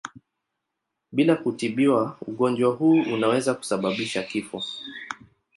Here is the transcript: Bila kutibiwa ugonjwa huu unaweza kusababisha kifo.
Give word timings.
Bila 1.11 1.35
kutibiwa 1.35 2.17
ugonjwa 2.21 2.71
huu 2.71 2.99
unaweza 3.13 3.53
kusababisha 3.53 4.23
kifo. 4.23 4.63